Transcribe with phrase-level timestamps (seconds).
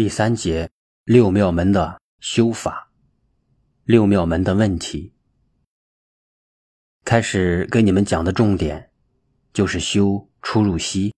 [0.00, 0.70] 第三节
[1.04, 2.90] 六妙门的修法，
[3.84, 5.12] 六妙门的问题。
[7.04, 8.90] 开始给你们讲的重点
[9.52, 11.14] 就是修出入息。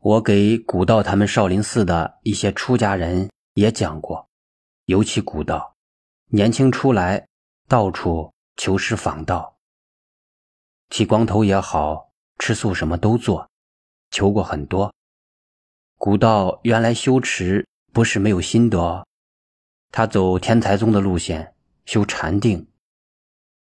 [0.00, 4.28] 我给古道他们少林寺的一些出家人也讲过，
[4.86, 5.76] 尤其古道
[6.30, 7.28] 年轻出来，
[7.68, 9.56] 到处求师访道，
[10.88, 12.10] 剃光头也好，
[12.40, 13.48] 吃素什么都做，
[14.10, 14.92] 求过很多。
[16.04, 19.06] 古道原来修持不是没有心得，
[19.90, 21.54] 他走天台宗的路线
[21.86, 22.68] 修禅定。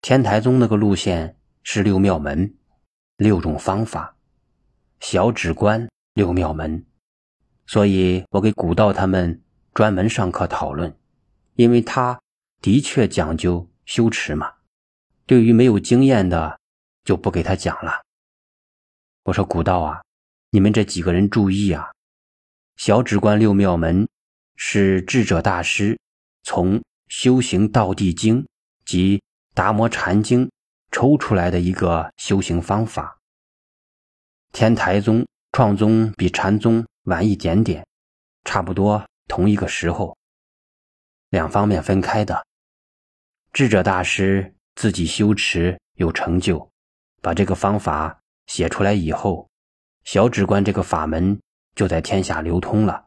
[0.03, 2.53] 天台宗那个路线是六妙门，
[3.15, 4.17] 六种方法，
[4.99, 6.85] 小指观六妙门。
[7.65, 9.41] 所以我给古道他们
[9.73, 10.95] 专门上课讨论，
[11.55, 12.21] 因为他
[12.62, 14.54] 的确讲究修持嘛。
[15.26, 16.59] 对于没有经验的，
[17.04, 18.04] 就不给他讲了。
[19.23, 20.04] 我说古道啊，
[20.51, 21.90] 你们这几个人注意啊。
[22.77, 24.08] 小止观六妙门
[24.55, 25.99] 是智者大师
[26.43, 28.43] 从《修行道地经》
[28.85, 29.18] 及
[29.55, 30.46] 《达摩禅经》
[30.91, 33.18] 抽出来的一个修行方法。
[34.51, 37.84] 天台宗创宗比禅宗晚一点点，
[38.46, 40.16] 差不多同一个时候，
[41.29, 42.46] 两方面分开的。
[43.54, 46.70] 智者大师自己修持有成就，
[47.23, 49.49] 把这个方法写出来以后，
[50.04, 51.40] 小止观这个法门。
[51.77, 53.05] 就在天下流通了。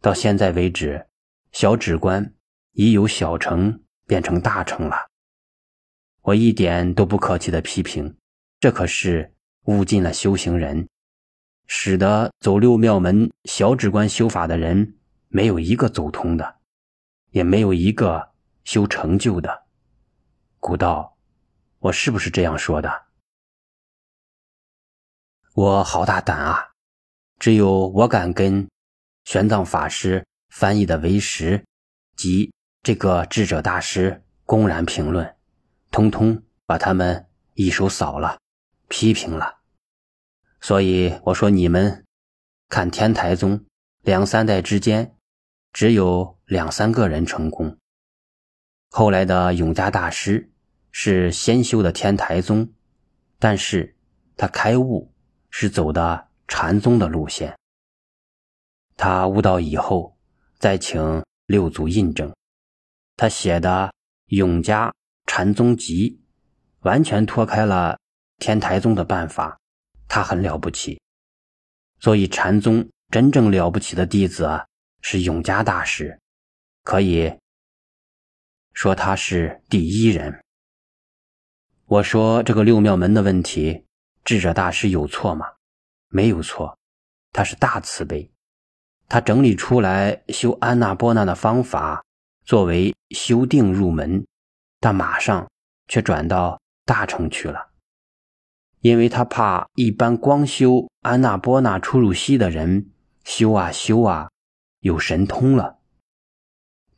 [0.00, 1.06] 到现在为止，
[1.52, 2.34] 小止观
[2.72, 4.96] 已由小乘变成大乘了。
[6.22, 8.16] 我一点都不客气的批评，
[8.58, 10.88] 这可是误尽了修行人，
[11.66, 16.56] 使得走六庙门小止观修法的人没有一个走通的，
[17.32, 18.32] 也没有一个
[18.64, 19.66] 修成就的。
[20.58, 21.18] 古道，
[21.80, 23.08] 我是不是这样说的？
[25.52, 26.71] 我好大胆啊！
[27.42, 28.68] 只有我敢跟
[29.24, 31.64] 玄奘法师翻译的为实
[32.16, 32.52] 及
[32.84, 35.34] 这个智者大师公然评论，
[35.90, 38.38] 通通把他们一手扫了，
[38.86, 39.58] 批评了。
[40.60, 42.04] 所以我说，你们
[42.68, 43.64] 看天台宗
[44.02, 45.16] 两三代之间，
[45.72, 47.76] 只有两三个人成功。
[48.88, 50.52] 后来的永嘉大师
[50.92, 52.72] 是先修的天台宗，
[53.40, 53.96] 但是
[54.36, 55.12] 他开悟
[55.50, 56.28] 是走的。
[56.54, 57.58] 禅宗的路线，
[58.94, 60.14] 他悟道以后，
[60.58, 62.30] 再请六祖印证。
[63.16, 63.86] 他写的
[64.26, 64.92] 《永嘉
[65.26, 66.10] 禅宗集》，
[66.86, 67.98] 完全脱开了
[68.36, 69.58] 天台宗的办法，
[70.06, 71.00] 他很了不起。
[72.00, 74.66] 所以禅宗真正了不起的弟子啊，
[75.00, 76.20] 是永嘉大师，
[76.84, 77.34] 可以
[78.74, 80.38] 说他是第一人。
[81.86, 83.86] 我说这个六妙门的问题，
[84.22, 85.46] 智者大师有错吗？
[86.14, 86.78] 没有错，
[87.32, 88.30] 他是大慈悲，
[89.08, 92.04] 他整理出来修安那波那的方法，
[92.44, 94.26] 作为修定入门，
[94.78, 95.50] 但马上
[95.88, 97.70] 却转到大乘去了，
[98.80, 102.90] 因为他怕一般光修安那波那出入息的人
[103.24, 104.28] 修啊修啊，
[104.80, 105.78] 有神通了，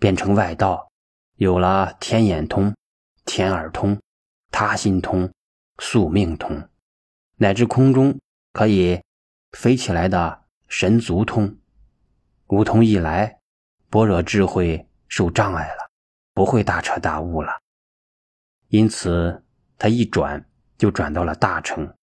[0.01, 0.91] 变成外道，
[1.37, 2.75] 有了天眼通、
[3.25, 3.97] 天耳通、
[4.51, 5.33] 他心通、
[5.79, 6.69] 宿命通，
[7.37, 8.19] 乃至空中。
[8.57, 9.03] 可以
[9.55, 11.57] 飞起来的神足通，
[12.49, 13.39] 悟通一来，
[13.89, 15.91] 般若智慧受障碍了，
[16.35, 17.53] 不会大彻大悟了。
[18.69, 19.45] 因此，
[19.79, 20.45] 他一转
[20.77, 21.95] 就转到了大乘，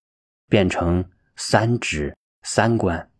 [0.47, 3.11] 变成三指三观。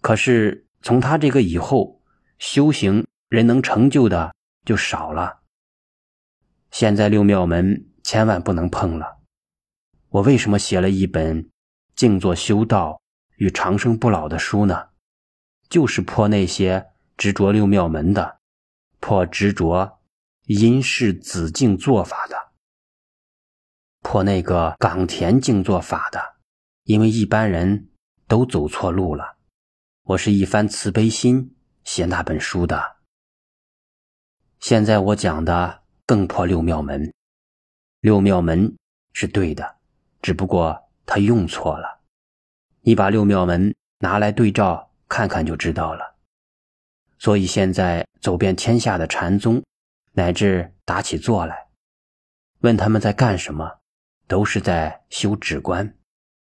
[0.00, 2.02] 可是从他这个以后，
[2.38, 5.40] 修行人能成就的就少了。
[6.70, 9.18] 现在六妙门千万不能碰了。
[10.10, 11.48] 我为什么写了一本？
[11.94, 13.00] 静坐修道
[13.38, 14.90] 与长生不老的书呢，
[15.68, 18.38] 就是破那些执着六妙门的，
[19.00, 20.00] 破执着
[20.44, 22.36] 因式子静做法的，
[24.00, 26.36] 破那个冈田静做法的，
[26.84, 27.88] 因为一般人
[28.28, 29.38] 都走错路了。
[30.04, 32.96] 我是一番慈悲心写那本书的。
[34.60, 37.12] 现在我讲的更破六妙门，
[38.00, 38.76] 六妙门
[39.12, 39.76] 是对的，
[40.20, 40.84] 只不过。
[41.10, 41.97] 他用错了，
[42.80, 46.16] 你把六妙门拿来对照看看就知道了。
[47.18, 49.62] 所以现在走遍天下的禅宗，
[50.12, 51.68] 乃至打起坐来，
[52.60, 53.78] 问他们在干什么，
[54.26, 55.96] 都是在修止观、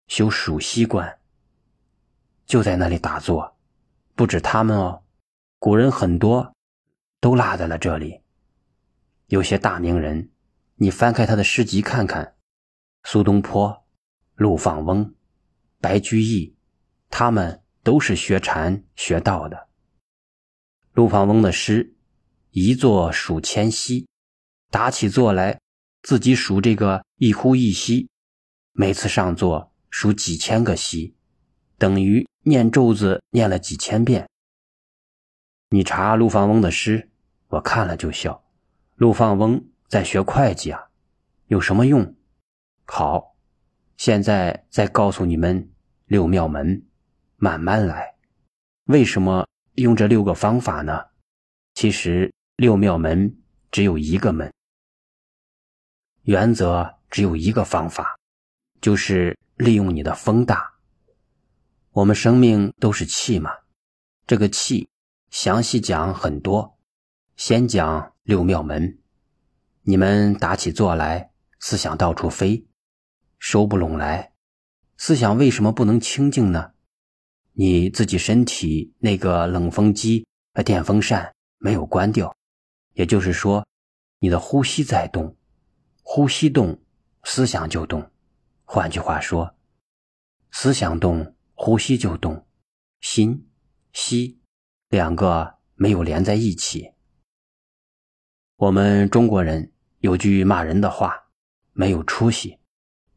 [0.06, 1.18] 修数息观，
[2.46, 3.56] 就在那里打坐。
[4.14, 5.02] 不止他们哦，
[5.58, 6.54] 古人很多
[7.20, 8.20] 都落在了这里。
[9.26, 10.30] 有些大名人，
[10.76, 12.34] 你翻开他的诗集看看，
[13.04, 13.84] 苏东坡。
[14.34, 15.14] 陆放翁、
[15.82, 16.54] 白居易，
[17.10, 19.68] 他们都是学禅学道的。
[20.92, 21.94] 陆放翁的诗，
[22.52, 24.06] 一坐数千息，
[24.70, 25.60] 打起坐来，
[26.02, 28.08] 自己数这个一呼一吸，
[28.72, 31.16] 每次上座数几千个息，
[31.76, 34.28] 等于念咒子念了几千遍。
[35.70, 37.10] 你查陆放翁的诗，
[37.48, 38.44] 我看了就笑。
[38.94, 40.90] 陆放翁在学会计啊，
[41.48, 42.14] 有什么用？
[42.84, 43.34] 好，
[43.96, 45.71] 现在再告诉你们
[46.12, 46.84] 六妙门，
[47.36, 48.16] 慢慢来。
[48.84, 51.06] 为什么用这六个方法呢？
[51.72, 53.38] 其实六妙门
[53.70, 54.52] 只有一个门，
[56.24, 58.18] 原则只有一个方法，
[58.82, 60.74] 就是利用你的风大。
[61.92, 63.50] 我们生命都是气嘛，
[64.26, 64.90] 这个气
[65.30, 66.78] 详细讲很多，
[67.36, 68.98] 先讲六妙门。
[69.80, 72.66] 你们打起坐来，思想到处飞。
[73.38, 74.31] 收不拢来，
[75.04, 76.74] 思想为什么不能清净呢？
[77.54, 82.36] 你自己身体那个冷风机和电风扇没有关掉，
[82.92, 83.66] 也就是说，
[84.20, 85.36] 你的呼吸在动，
[86.04, 86.80] 呼吸动，
[87.24, 88.12] 思想就动。
[88.62, 89.56] 换句话说，
[90.52, 92.46] 思想动，呼吸就动，
[93.00, 93.50] 心、
[93.92, 94.40] 息
[94.88, 96.92] 两个没有连在一起。
[98.54, 101.24] 我们中国人有句骂人的话：
[101.72, 102.60] 没有出息。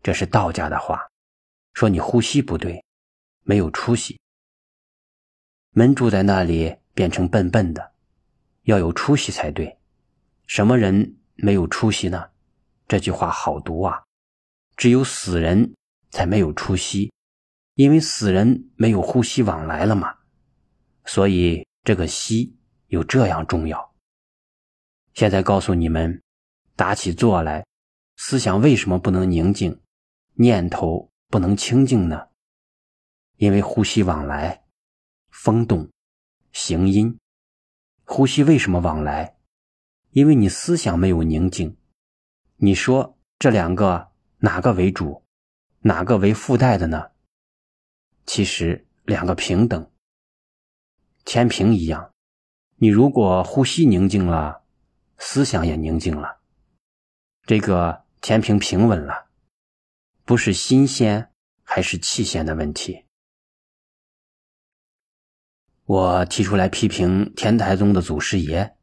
[0.02, 1.12] 这是道家的话，
[1.76, 2.84] 说你呼吸不对，
[3.44, 4.18] 没有出息。
[5.72, 7.92] 闷住在那里变成笨笨的，
[8.64, 9.78] 要有出息才对。
[10.48, 12.30] 什么人没有出息呢？
[12.88, 14.04] 这句话好读啊！
[14.78, 15.76] 只有死人
[16.12, 17.12] 才没有出息，
[17.74, 20.16] 因为死人没有呼吸往来了嘛。
[21.04, 22.56] 所以这个息
[22.88, 23.94] 有这样重要。
[25.14, 26.22] 现在告诉你们，
[26.78, 27.66] 打起坐来，
[28.16, 29.82] 思想为什么不能宁静？
[30.36, 32.30] 念头不能清净呢，
[33.38, 34.64] 因为呼吸往来，
[35.30, 35.90] 风动，
[36.52, 37.18] 行音。
[38.04, 39.36] 呼吸为什么往来？
[40.12, 41.78] 因为你思想没有宁静。
[42.58, 45.24] 你说这两个哪个为主，
[45.82, 47.12] 哪个为附带的呢？
[48.26, 49.92] 其实两个平等，
[51.26, 52.14] 天平一样。
[52.78, 54.64] 你如果呼吸宁静了，
[55.18, 56.40] 思想也宁静了，
[57.44, 59.25] 这个天平平稳了。
[60.26, 61.32] 不是新鲜
[61.62, 63.06] 还是气鲜的问题。
[65.84, 68.76] 我提出来批评天台宗的祖师爷，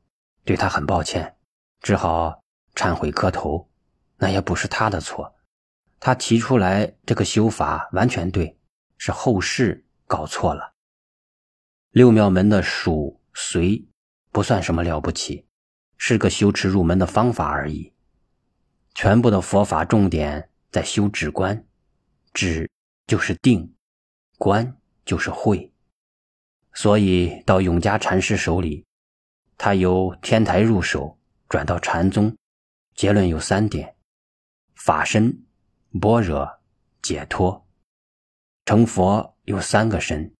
[0.45, 1.37] 对他很抱歉，
[1.81, 2.45] 只好
[2.77, 3.69] 忏悔磕头。
[4.19, 5.35] 那也不是他的错，
[5.99, 8.57] 他提出来这个修法完全对，
[8.97, 10.75] 是后世搞错了。
[11.91, 13.85] 六妙门的数随
[14.31, 15.49] 不算什么了不起，
[15.97, 17.93] 是个修持入门的方法而已。
[18.95, 20.51] 全部的佛法重点。
[20.73, 21.67] 在修止观，
[22.33, 22.69] 止
[23.07, 23.75] 就是定，
[24.39, 24.75] 观
[25.05, 25.71] 就是慧。
[26.73, 28.87] 所以到永嘉禅师手里，
[29.59, 32.35] 他由天台入手，转到禅宗，
[32.95, 33.95] 结论有三点：
[34.75, 35.45] 法身、
[36.01, 36.49] 般若、
[37.03, 37.69] 解脱。
[38.65, 40.33] 成佛有三个身，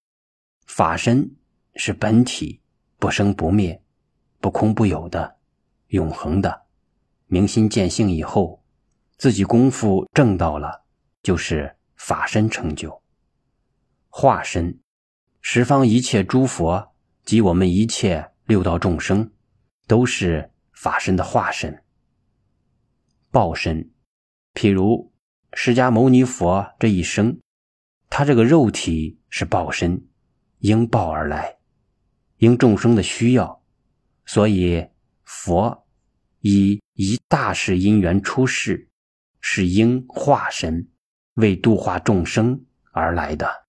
[0.65, 1.35] 法身
[1.75, 2.59] 是本体，
[2.97, 3.83] 不生不灭，
[4.39, 5.37] 不空不有的，
[5.89, 6.63] 永恒的。
[7.27, 8.62] 明心见性以后。
[9.17, 10.83] 自己功夫正到了，
[11.21, 13.01] 就是法身成就。
[14.09, 14.79] 化身，
[15.41, 16.93] 十方一切诸佛
[17.23, 19.31] 及我们一切六道众生，
[19.87, 21.83] 都是法身的化身。
[23.31, 23.89] 报身，
[24.53, 25.11] 譬如
[25.53, 27.39] 释迦牟尼佛这一生，
[28.09, 30.05] 他这个肉体是报身，
[30.59, 31.57] 应报而来，
[32.37, 33.63] 应众生的需要，
[34.25, 34.89] 所以
[35.23, 35.87] 佛
[36.41, 38.89] 以一大事因缘出世。
[39.45, 40.87] 是因化身
[41.33, 43.62] 为度化众生而来的。